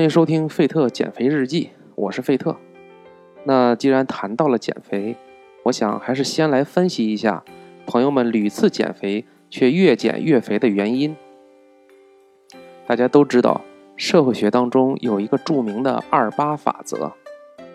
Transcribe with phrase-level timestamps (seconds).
[0.00, 2.56] 欢迎收听费特减肥日记，我是费特。
[3.44, 5.14] 那既然谈到了减肥，
[5.64, 7.44] 我想还是先来分析一下
[7.84, 11.14] 朋友们屡次减肥却越减越肥的原因。
[12.86, 13.60] 大家都知道，
[13.94, 17.12] 社会学当中有一个著名的二八法则，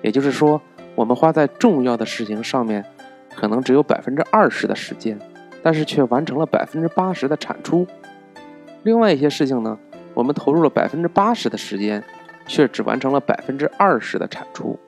[0.02, 0.60] 也就是说，
[0.96, 2.84] 我们花在重要的事情上面，
[3.36, 5.20] 可能只有百分之二十的时间，
[5.62, 7.86] 但是却完成了百分之八十的产出。
[8.82, 9.78] 另外一些事情呢？
[10.16, 12.02] 我们投入了百分之八十的时间，
[12.46, 14.80] 却只完成了百分之二十的产出。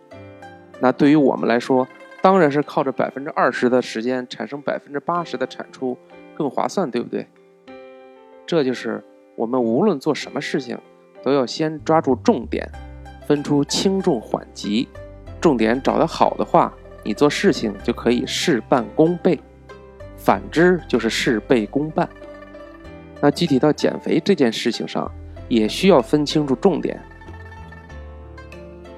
[0.79, 1.87] 那对于我们来说，
[2.21, 5.97] 当然是靠着百分之二十的时间产生百分之八十的产出
[6.35, 7.27] 更划算，对不对？
[8.45, 9.03] 这就是
[9.35, 10.77] 我们无论做什么事情，
[11.23, 12.69] 都要先抓住重点，
[13.27, 14.87] 分出轻重缓急。
[15.39, 19.37] 重点找得好的话，你做事情就可以事半功倍；
[20.17, 22.07] 反之，就是事倍功半。
[23.21, 25.11] 那具体到减肥这件事情上，
[25.47, 26.99] 也需要分清楚重点。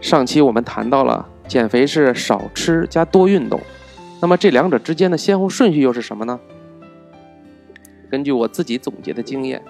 [0.02, 3.60] 上期我们谈到了减肥是少吃加多运动，
[4.22, 6.40] 那么这两者之间的先后顺序又是什么呢？
[8.10, 9.62] 根据我自己总结的经验，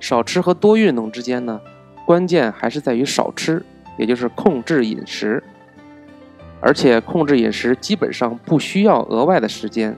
[0.00, 1.60] 少吃和多运动之间呢，
[2.04, 3.64] 关键还是在于少吃，
[3.96, 5.42] 也就是控制饮食。
[6.60, 9.96] 而且控制饮食基本上不需要额外的时间，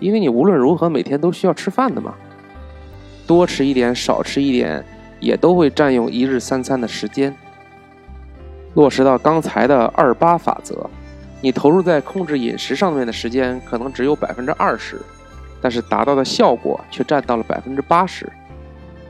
[0.00, 2.14] 因为你无论如何每天都需要吃饭的嘛。
[3.26, 4.82] 多吃一点，少吃一点，
[5.20, 7.36] 也都会占用一日三餐的时间。
[8.76, 10.88] 落实到刚才的二八法则，
[11.40, 15.00] 你投入在控制饮食上面的时间可能只有百分之二十，
[15.62, 18.30] 但是达到的效果却占到了百分之八十。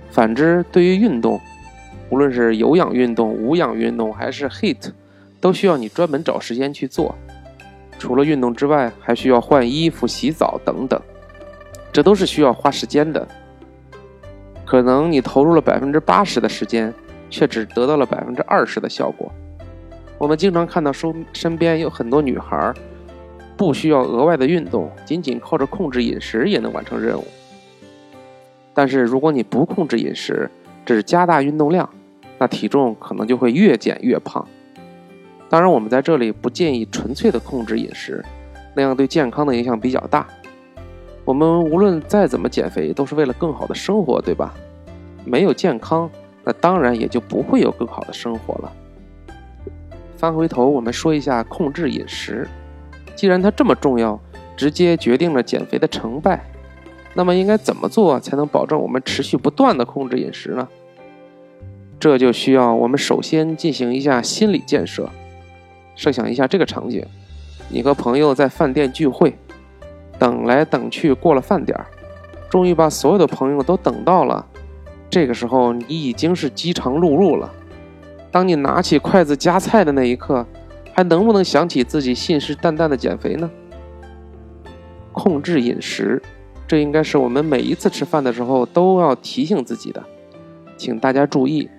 [0.09, 1.41] 反之，对于运动，
[2.11, 4.93] 无论是有氧运动、无氧运动还是 HIT，
[5.41, 7.13] 都需要你专门找时间去做。
[7.99, 11.01] 除了运动之外，还需要换衣服、洗澡等等，
[11.93, 13.27] 这都是需要花时间的。
[14.65, 16.95] 可能你投入了百分之八十的时间，
[17.29, 19.29] 却只得到了百分之二十的效果。
[20.19, 22.73] 我们经常看到身身边有很多女孩，
[23.57, 27.25] 不需要额外的运动，仅仅靠着控制饮食也能完成任务。
[28.73, 30.51] 但是如果你不控制饮食，
[30.85, 31.89] 只加大运动量，
[32.39, 34.47] 那体重可能就会越减越胖。
[35.49, 38.25] 当然，我们在这里不建议纯粹的控制饮食，
[38.75, 40.27] 那样对健康的影响比较大。
[41.25, 44.55] 我们无论再怎么减肥，都是为了更好的生活，对吧？
[45.25, 46.11] 没有健康，
[46.45, 48.73] 那当然也就不会有更好的生活了。
[50.17, 52.49] 翻回头，我们说一下控制饮食。
[53.15, 54.19] 既然它这么重要，
[54.57, 56.45] 直接决定了减肥的成败，
[57.15, 60.69] 那么应该怎么做才能保证我们持续不断的控制饮食呢？
[61.99, 65.09] 这就需要我们首先进行一下心理建设。
[65.95, 67.05] 设想一下这个场景：
[67.71, 69.35] 你和朋友在饭店聚会。
[70.19, 71.87] 等来等去，过了饭点儿，
[72.49, 74.47] 终于把所有的朋友都等到了。
[75.11, 77.53] 这个时候，你已经是饥肠辘辘了。
[78.37, 80.47] 当你拿起筷子夹菜的那一刻，
[80.93, 83.51] 还能不能想起自己信誓旦旦的减肥呢？
[85.11, 86.21] 控制饮食，
[86.69, 90.05] 这应该是我们每一次吃饭的时候都要提醒自己的。
[90.77, 91.71] 请大家注意，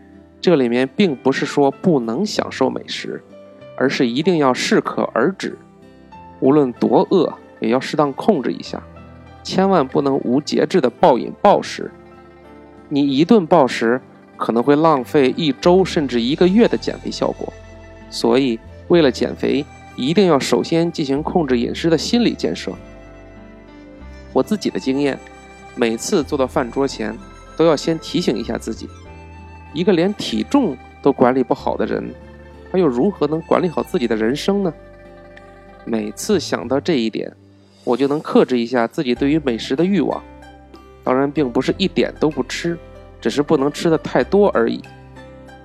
[0.42, 3.22] 这里面并不是说不能享受美食，
[3.78, 5.56] 而是一定要适可而止。
[6.40, 7.32] 无论多饿。
[7.60, 8.82] 也要适当控制一下，
[9.44, 11.92] 千万不能无节制的暴饮暴食。
[12.90, 14.02] 你一顿暴食
[14.38, 17.52] 可能会浪费一周甚至一个月的减肥效果。
[18.10, 19.66] 所以，为了减肥，
[19.96, 22.72] 一定要首先进行控制饮食的心理建设。
[24.32, 25.20] 我自己的经验，
[25.76, 27.14] 每次坐到饭桌前，
[27.58, 28.88] 都要先提醒一下自己：
[29.74, 32.14] 一个连体重都管理不好的人，
[32.72, 34.74] 他又如何能管理好自己的人生呢？
[35.84, 37.34] 每次想到这一点。
[37.84, 40.22] 我就能克制一下自己对于美食的欲望，
[41.06, 42.78] 当然并不是一点都不吃，
[43.30, 44.82] 只是不能吃的太多而已。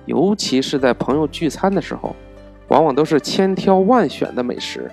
[0.05, 2.13] 尤其是在朋友聚餐的时候，
[2.67, 4.91] 往往都是千挑万选的美食，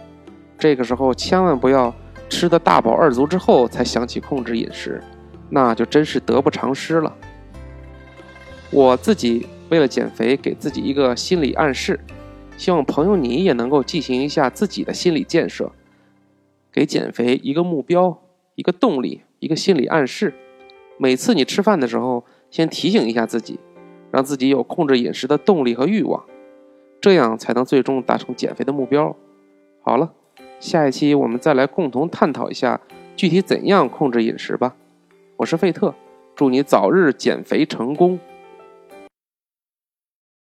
[0.57, 1.93] 这个时候千万不要
[2.29, 5.03] 吃的大饱二足之后才想起控制饮食，
[5.49, 7.13] 那就真是得不偿失了。
[8.71, 11.99] 我自己为了减肥，给自己一个心理暗示，
[12.57, 15.73] 希望朋友你也能够进行一下自己的心理建设。
[16.73, 18.23] 给减肥一个目标，
[18.55, 20.33] 一个动力，一个心理暗示。
[20.99, 23.59] 每次你吃饭的时候，先提醒一下自己，
[24.11, 26.25] 让自己有控制饮食的动力和欲望，
[27.01, 29.17] 这样才能最终达成减肥的目标。
[29.83, 30.13] 好了，
[30.59, 32.81] 下一期我们再来共同探讨一下
[33.17, 34.77] 具体怎样控制饮食吧。
[35.37, 35.95] 我是费特，
[36.35, 38.19] 祝你早日减肥成功。